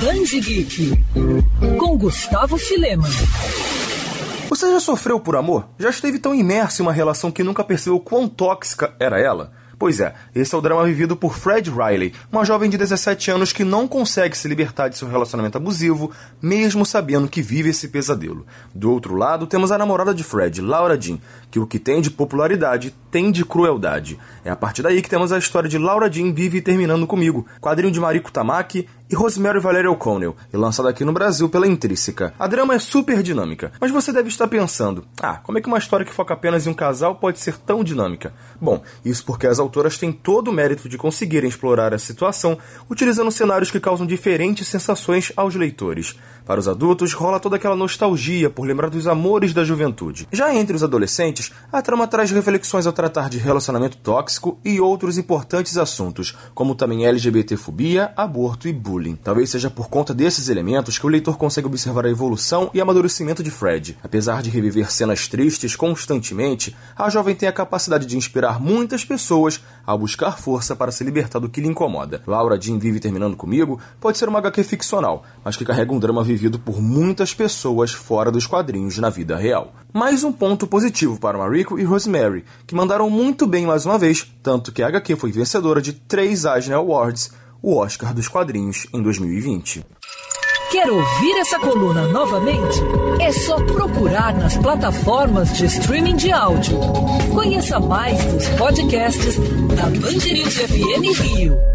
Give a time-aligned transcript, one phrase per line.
[0.00, 0.92] Danji Geek,
[1.78, 3.06] com Gustavo Filema.
[4.48, 5.68] Você já sofreu por amor?
[5.78, 9.52] Já esteve tão imerso em uma relação que nunca percebeu quão tóxica era ela?
[9.78, 13.52] Pois é, esse é o drama vivido por Fred Riley, uma jovem de 17 anos
[13.52, 18.46] que não consegue se libertar de seu relacionamento abusivo, mesmo sabendo que vive esse pesadelo.
[18.74, 21.18] Do outro lado, temos a namorada de Fred, Laura Jean,
[21.50, 24.18] que o que tem de popularidade tem de crueldade.
[24.44, 27.92] É a partir daí que temos a história de Laura Jean Vive Terminando Comigo, quadrinho
[27.92, 32.34] de Mariko Tamaki e Rosemary Valeria O'Connell, e lançado aqui no Brasil pela Intrínseca.
[32.36, 35.78] A drama é super dinâmica, mas você deve estar pensando: ah, como é que uma
[35.78, 38.34] história que foca apenas em um casal pode ser tão dinâmica?
[38.60, 42.58] Bom, isso porque as autoras têm todo o mérito de conseguirem explorar a situação
[42.90, 46.16] utilizando cenários que causam diferentes sensações aos leitores.
[46.46, 50.28] Para os adultos, rola toda aquela nostalgia por lembrar dos amores da juventude.
[50.30, 55.18] Já entre os adolescentes, a trama traz reflexões ao tratar de relacionamento tóxico e outros
[55.18, 59.14] importantes assuntos, como também LGBTfobia, aborto e bullying.
[59.14, 63.42] Talvez seja por conta desses elementos que o leitor consegue observar a evolução e amadurecimento
[63.42, 63.98] de Fred.
[64.02, 69.60] Apesar de reviver cenas tristes constantemente, a jovem tem a capacidade de inspirar muitas pessoas
[69.86, 72.22] a buscar força para se libertar do que lhe incomoda.
[72.26, 76.24] Laura Jean Vive Terminando Comigo pode ser uma HQ ficcional, mas que carrega um drama
[76.24, 79.83] vivido por muitas pessoas fora dos quadrinhos na vida real.
[79.96, 84.26] Mais um ponto positivo para Mariko e Rosemary, que mandaram muito bem mais uma vez,
[84.42, 87.30] tanto que a HQ foi vencedora de três Eisner Awards,
[87.62, 89.86] o Oscar dos quadrinhos, em 2020.
[90.72, 92.80] Quer ouvir essa coluna novamente?
[93.20, 96.76] É só procurar nas plataformas de streaming de áudio.
[97.32, 99.36] Conheça mais dos podcasts
[99.76, 101.73] da Band News FM Rio.